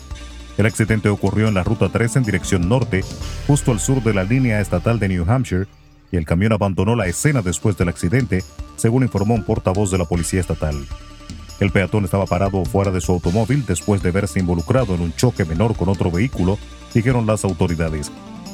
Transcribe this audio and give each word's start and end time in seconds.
El 0.58 0.68
accidente 0.68 1.10
ocurrió 1.10 1.50
en 1.50 1.56
la 1.56 1.66
Ruta 1.66 1.90
3 1.90 2.16
en 2.16 2.24
dirección 2.24 2.70
norte, 2.70 3.04
justo 3.46 3.74
al 3.74 3.82
sur 3.82 4.02
de 4.02 4.14
la 4.14 4.24
línea 4.24 4.62
estatal 4.62 5.00
de 5.00 5.10
New 5.10 5.30
Hampshire, 5.30 5.68
y 6.14 6.18
el 6.18 6.26
camión 6.26 6.54
abandonó 6.54 6.96
la 6.96 7.08
escena 7.08 7.42
después 7.42 7.76
del 7.76 7.90
accidente, 7.90 8.44
según 8.76 9.02
informó 9.02 9.34
un 9.34 9.44
portavoz 9.44 9.90
de 9.90 9.98
la 9.98 10.06
Policía 10.06 10.42
Estatal. 10.42 10.76
El 11.60 11.72
peatón 11.72 12.06
estaba 12.06 12.28
parado 12.28 12.64
fuera 12.66 12.92
de 12.92 13.02
su 13.02 13.14
automóvil 13.14 13.66
después 13.66 14.04
de 14.04 14.12
verse 14.12 14.40
involucrado 14.40 14.94
en 14.94 15.02
un 15.02 15.14
choque 15.16 15.44
menor 15.44 15.76
con 15.76 15.90
otro 15.90 16.12
vehículo, 16.12 16.60
dijeron 16.94 17.26
las 17.26 17.44
autoridades. 17.44 18.12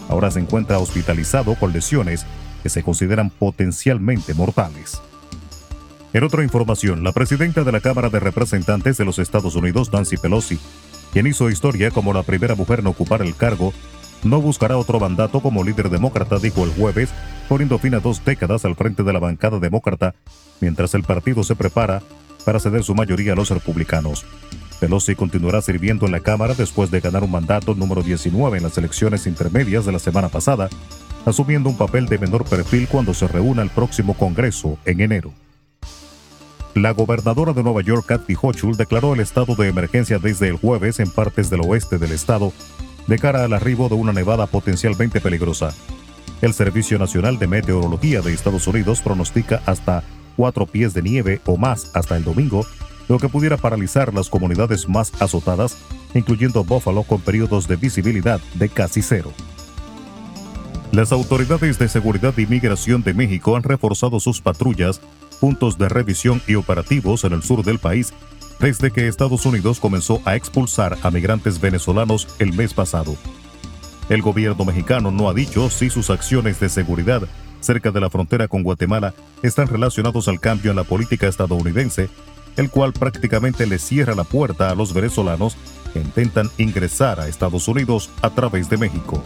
Ahora 0.08 0.32
se 0.32 0.40
encuentra 0.40 0.80
hospitalizado 0.80 1.56
con 1.56 1.74
lesiones 1.74 2.26
que 2.64 2.70
se 2.70 2.82
consideran 2.82 3.30
potencialmente 3.30 4.34
mortales. 4.34 5.02
En 6.14 6.24
otra 6.24 6.44
información, 6.44 7.04
la 7.04 7.12
presidenta 7.12 7.66
de 7.66 7.74
la 7.74 7.82
Cámara 7.82 8.10
de 8.10 8.22
Representantes 8.22 8.96
de 8.96 9.04
los 9.04 9.20
Estados 9.20 9.56
Unidos, 9.56 9.92
Nancy 9.92 10.16
Pelosi, 10.16 10.58
quien 11.12 11.28
hizo 11.28 11.50
historia 11.50 11.92
como 11.92 12.14
la 12.14 12.24
primera 12.24 12.56
mujer 12.56 12.80
en 12.80 12.88
ocupar 12.88 13.22
el 13.22 13.36
cargo, 13.36 13.74
no 14.24 14.42
buscará 14.42 14.78
otro 14.78 15.00
mandato 15.00 15.42
como 15.42 15.64
líder 15.64 15.90
demócrata, 15.90 16.40
dijo 16.40 16.64
el 16.64 16.72
jueves, 16.72 17.10
poniendo 17.48 17.80
fin 17.80 17.96
a 17.96 18.00
dos 18.00 18.24
décadas 18.24 18.66
al 18.66 18.76
frente 18.76 19.04
de 19.04 19.14
la 19.14 19.20
bancada 19.20 19.60
demócrata, 19.60 20.16
mientras 20.60 20.94
el 20.94 21.04
partido 21.04 21.44
se 21.44 21.56
prepara 21.56 22.02
para 22.46 22.60
ceder 22.60 22.84
su 22.84 22.96
mayoría 22.96 23.34
a 23.34 23.36
los 23.36 23.50
republicanos. 23.50 24.26
Pelosi 24.80 25.16
continuará 25.16 25.62
sirviendo 25.62 26.06
en 26.06 26.14
la 26.14 26.22
Cámara 26.22 26.54
después 26.54 26.90
de 26.90 27.02
ganar 27.02 27.24
un 27.24 27.32
mandato 27.32 27.76
número 27.76 28.02
19 28.02 28.58
en 28.58 28.64
las 28.64 28.78
elecciones 28.78 29.28
intermedias 29.28 29.86
de 29.86 29.92
la 29.92 30.00
semana 30.00 30.30
pasada, 30.30 30.70
asumiendo 31.26 31.70
un 31.70 31.78
papel 31.78 32.08
de 32.08 32.18
menor 32.18 32.46
perfil 32.46 32.88
cuando 32.88 33.14
se 33.14 33.28
reúna 33.28 33.62
el 33.62 33.70
próximo 33.70 34.16
Congreso 34.16 34.78
en 34.86 35.02
enero. 35.02 35.34
La 36.76 36.92
gobernadora 36.92 37.52
de 37.52 37.64
Nueva 37.64 37.82
York, 37.82 38.06
Kathy 38.06 38.36
Hochul, 38.40 38.78
declaró 38.78 39.14
el 39.14 39.20
estado 39.20 39.56
de 39.56 39.68
emergencia 39.68 40.18
desde 40.20 40.48
el 40.48 40.56
jueves 40.56 41.00
en 41.00 41.10
partes 41.12 41.50
del 41.50 41.62
oeste 41.62 41.98
del 41.98 42.12
estado 42.12 42.54
de 43.10 43.18
cara 43.18 43.44
al 43.44 43.54
arribo 43.54 43.90
de 43.90 43.96
una 43.96 44.14
nevada 44.14 44.46
potencialmente 44.46 45.20
peligrosa. 45.20 45.74
El 46.44 46.54
Servicio 46.54 47.00
Nacional 47.00 47.40
de 47.40 47.48
Meteorología 47.48 48.22
de 48.22 48.34
Estados 48.34 48.68
Unidos 48.68 49.02
pronostica 49.02 49.64
hasta 49.66 50.04
cuatro 50.38 50.68
pies 50.68 50.94
de 50.94 51.02
nieve 51.02 51.42
o 51.48 51.58
más 51.58 51.90
hasta 51.96 52.16
el 52.16 52.24
domingo, 52.24 52.66
lo 53.08 53.18
que 53.18 53.28
pudiera 53.28 53.58
paralizar 53.58 54.14
las 54.14 54.30
comunidades 54.30 54.88
más 54.88 55.12
azotadas, 55.20 55.76
incluyendo 56.14 56.64
Buffalo 56.64 57.02
con 57.02 57.20
periodos 57.20 57.68
de 57.68 57.78
visibilidad 57.78 58.40
de 58.54 58.70
casi 58.70 59.02
cero. 59.02 59.34
Las 60.92 61.12
autoridades 61.12 61.80
de 61.80 61.90
seguridad 61.90 62.38
e 62.38 62.44
inmigración 62.44 63.02
de 63.02 63.16
México 63.16 63.56
han 63.56 63.64
reforzado 63.64 64.20
sus 64.20 64.40
patrullas 64.40 65.02
puntos 65.40 65.80
de 65.80 65.90
revisión 65.90 66.44
y 66.48 66.56
operativos 66.56 67.24
en 67.24 67.34
el 67.34 67.42
sur 67.42 67.64
del 67.64 67.80
país 67.80 68.14
desde 68.60 68.92
que 68.92 69.08
Estados 69.08 69.46
Unidos 69.46 69.80
comenzó 69.80 70.22
a 70.26 70.36
expulsar 70.36 70.98
a 71.02 71.12
migrantes 71.12 71.62
venezolanos 71.62 72.28
el 72.40 72.54
mes 72.54 72.74
pasado. 72.74 73.16
El 74.10 74.22
gobierno 74.22 74.66
mexicano 74.66 75.12
no 75.12 75.30
ha 75.30 75.34
dicho 75.34 75.70
si 75.70 75.90
sus 75.90 76.10
acciones 76.10 76.60
de 76.60 76.70
seguridad 76.70 77.22
cerca 77.60 77.92
de 77.92 78.00
la 78.00 78.10
frontera 78.10 78.48
con 78.48 78.64
Guatemala 78.64 79.14
están 79.44 79.68
relacionados 79.68 80.28
al 80.28 80.40
cambio 80.40 80.72
en 80.72 80.78
la 80.78 80.84
política 80.84 81.28
estadounidense, 81.28 82.10
el 82.58 82.70
cual 82.70 82.94
prácticamente 82.94 83.66
le 83.66 83.80
cierra 83.80 84.16
la 84.16 84.24
puerta 84.24 84.70
a 84.70 84.76
los 84.76 84.94
venezolanos 84.94 85.56
que 85.94 86.00
intentan 86.00 86.50
ingresar 86.58 87.20
a 87.20 87.28
Estados 87.28 87.68
Unidos 87.68 88.10
a 88.22 88.30
través 88.30 88.70
de 88.70 88.78
México. 88.78 89.24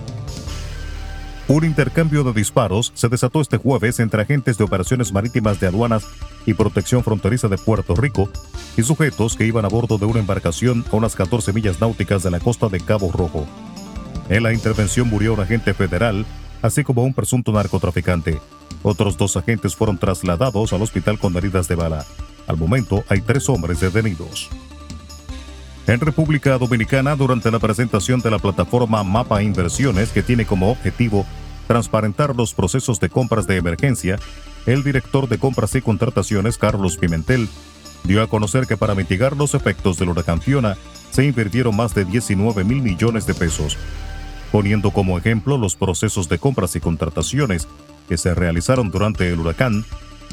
Un 1.48 1.66
intercambio 1.66 2.24
de 2.24 2.32
disparos 2.32 2.94
se 2.96 3.10
desató 3.10 3.42
este 3.42 3.58
jueves 3.58 4.00
entre 4.00 4.22
agentes 4.22 4.58
de 4.58 4.64
operaciones 4.64 5.12
marítimas 5.12 5.60
de 5.60 5.68
aduanas 5.68 6.06
y 6.46 6.54
protección 6.54 7.04
fronteriza 7.04 7.50
de 7.50 7.58
Puerto 7.58 7.96
Rico 7.96 8.30
y 8.78 8.84
sujetos 8.84 9.36
que 9.36 9.46
iban 9.46 9.66
a 9.66 9.68
bordo 9.68 9.98
de 9.98 10.06
una 10.06 10.22
embarcación 10.22 10.86
a 10.90 10.96
unas 10.96 11.16
14 11.16 11.52
millas 11.52 11.82
náuticas 11.82 12.24
de 12.24 12.32
la 12.32 12.40
costa 12.40 12.70
de 12.70 12.80
Cabo 12.80 13.12
Rojo. 13.12 13.46
En 14.30 14.44
la 14.44 14.54
intervención 14.54 15.10
murió 15.10 15.34
un 15.34 15.42
agente 15.42 15.74
federal, 15.74 16.26
así 16.62 16.86
como 16.86 17.04
un 17.04 17.14
presunto 17.14 17.52
narcotraficante. 17.52 18.40
Otros 18.82 19.18
dos 19.18 19.36
agentes 19.36 19.76
fueron 19.76 19.98
trasladados 19.98 20.72
al 20.72 20.82
hospital 20.82 21.20
con 21.20 21.36
heridas 21.36 21.68
de 21.68 21.76
bala. 21.76 22.06
Al 22.48 22.56
momento 22.56 23.04
hay 23.10 23.20
tres 23.20 23.50
hombres 23.50 23.82
detenidos. 23.82 24.50
En 25.86 26.00
República 26.00 26.58
Dominicana, 26.58 27.16
durante 27.16 27.52
la 27.52 27.60
presentación 27.60 28.22
de 28.22 28.32
la 28.32 28.40
plataforma 28.40 29.04
Mapa 29.04 29.44
Inversiones, 29.44 30.12
que 30.12 30.24
tiene 30.24 30.46
como 30.46 30.72
objetivo 30.72 31.26
transparentar 31.68 32.36
los 32.36 32.54
procesos 32.54 33.02
de 33.02 33.10
compras 33.10 33.48
de 33.48 33.58
emergencia, 33.58 34.18
el 34.66 34.84
director 34.84 35.28
de 35.28 35.38
compras 35.38 35.76
y 35.76 35.82
contrataciones, 35.82 36.58
Carlos 36.58 36.96
Pimentel, 36.96 37.50
dio 38.06 38.22
a 38.22 38.28
conocer 38.28 38.66
que 38.66 38.78
para 38.78 38.96
mitigar 38.96 39.36
los 39.36 39.56
efectos 39.56 39.98
del 39.98 40.10
huracán 40.10 40.42
Fiona, 40.42 40.78
se 41.12 41.26
invirtieron 41.26 41.76
más 41.76 41.94
de 41.94 42.06
19 42.06 42.64
mil 42.64 42.82
millones 42.82 43.28
de 43.28 43.34
pesos, 43.34 43.78
poniendo 44.54 44.92
como 44.92 45.18
ejemplo 45.18 45.58
los 45.58 45.76
procesos 45.76 46.30
de 46.30 46.40
compras 46.40 46.78
y 46.78 46.80
contrataciones 46.80 47.68
que 48.08 48.18
se 48.18 48.34
realizaron 48.34 48.90
durante 48.90 49.28
el 49.28 49.40
huracán, 49.40 49.84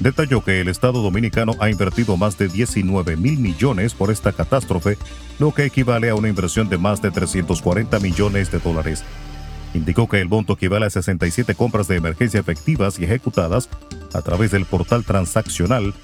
detalló 0.00 0.42
que 0.42 0.60
el 0.60 0.68
Estado 0.68 1.02
dominicano 1.02 1.54
ha 1.60 1.70
invertido 1.70 2.16
más 2.16 2.36
de 2.38 2.48
19 2.48 3.16
mil 3.16 3.38
millones 3.38 3.94
por 3.94 4.10
esta 4.10 4.32
catástrofe, 4.32 4.96
lo 5.38 5.52
que 5.52 5.66
equivale 5.66 6.08
a 6.08 6.14
una 6.14 6.28
inversión 6.28 6.68
de 6.68 6.78
más 6.78 7.00
de 7.02 7.10
340 7.10 8.00
millones 8.00 8.50
de 8.50 8.58
dólares. 8.58 9.04
Indicó 9.74 10.08
que 10.08 10.20
el 10.20 10.28
monto 10.28 10.54
equivale 10.54 10.86
a 10.86 10.90
67 10.90 11.54
compras 11.54 11.86
de 11.86 11.96
emergencia 11.96 12.40
efectivas 12.40 12.98
y 12.98 13.04
ejecutadas 13.04 13.68
a 14.14 14.22
través 14.22 14.50
del 14.50 14.64
portal 14.64 15.04
transaccional, 15.04 15.94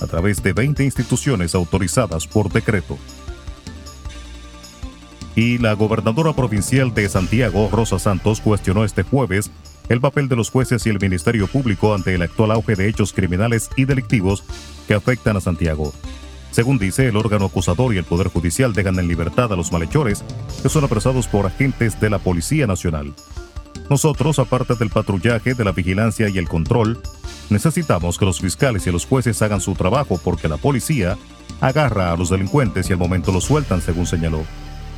a 0.00 0.06
través 0.06 0.42
de 0.42 0.52
20 0.52 0.84
instituciones 0.84 1.54
autorizadas 1.54 2.26
por 2.26 2.52
decreto. 2.52 2.98
Y 5.34 5.58
la 5.58 5.74
gobernadora 5.74 6.32
provincial 6.34 6.94
de 6.94 7.08
Santiago, 7.08 7.68
Rosa 7.70 7.98
Santos, 7.98 8.40
cuestionó 8.40 8.84
este 8.84 9.02
jueves 9.02 9.50
el 9.88 10.00
papel 10.00 10.28
de 10.28 10.36
los 10.36 10.50
jueces 10.50 10.86
y 10.86 10.90
el 10.90 11.00
Ministerio 11.00 11.46
Público 11.46 11.94
ante 11.94 12.14
el 12.14 12.22
actual 12.22 12.50
auge 12.50 12.74
de 12.74 12.88
hechos 12.88 13.12
criminales 13.12 13.70
y 13.76 13.84
delictivos 13.84 14.44
que 14.86 14.94
afectan 14.94 15.36
a 15.36 15.40
Santiago. 15.40 15.92
Según 16.50 16.78
dice, 16.78 17.08
el 17.08 17.16
órgano 17.16 17.46
acusador 17.46 17.94
y 17.94 17.98
el 17.98 18.04
Poder 18.04 18.28
Judicial 18.28 18.72
dejan 18.72 18.98
en 18.98 19.08
libertad 19.08 19.52
a 19.52 19.56
los 19.56 19.72
malhechores 19.72 20.24
que 20.62 20.68
son 20.68 20.84
apresados 20.84 21.28
por 21.28 21.46
agentes 21.46 22.00
de 22.00 22.10
la 22.10 22.18
Policía 22.18 22.66
Nacional. 22.66 23.14
Nosotros, 23.90 24.38
aparte 24.38 24.74
del 24.74 24.90
patrullaje, 24.90 25.54
de 25.54 25.64
la 25.64 25.72
vigilancia 25.72 26.28
y 26.28 26.38
el 26.38 26.48
control, 26.48 27.00
necesitamos 27.50 28.18
que 28.18 28.24
los 28.24 28.40
fiscales 28.40 28.86
y 28.86 28.90
los 28.90 29.06
jueces 29.06 29.40
hagan 29.42 29.60
su 29.60 29.74
trabajo 29.74 30.18
porque 30.22 30.48
la 30.48 30.56
policía 30.56 31.16
agarra 31.60 32.12
a 32.12 32.16
los 32.16 32.30
delincuentes 32.30 32.88
y 32.88 32.92
al 32.92 32.98
momento 32.98 33.32
los 33.32 33.44
sueltan, 33.44 33.80
según 33.80 34.06
señaló. 34.06 34.42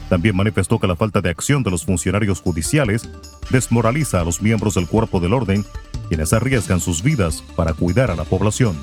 También 0.09 0.37
manifestó 0.37 0.79
que 0.79 0.87
la 0.87 0.97
falta 0.97 1.21
de 1.21 1.31
acción 1.31 1.63
de 1.63 1.71
los 1.71 1.85
funcionarios 1.85 2.41
judiciales 2.41 3.09
desmoraliza 3.51 4.21
a 4.21 4.25
los 4.25 4.41
miembros 4.41 4.75
del 4.75 4.87
cuerpo 4.87 5.21
del 5.21 5.35
orden, 5.35 5.65
quienes 6.09 6.33
arriesgan 6.33 6.81
sus 6.81 7.03
vidas 7.03 7.43
para 7.57 7.75
cuidar 7.75 8.11
a 8.11 8.17
la 8.17 8.25
población. 8.25 8.77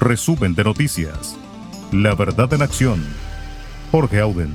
Resumen 0.00 0.54
de 0.54 0.64
noticias. 0.64 1.36
La 1.92 2.14
verdad 2.14 2.52
en 2.52 2.62
acción. 2.62 3.04
Jorge 3.90 4.20
Auden. 4.20 4.54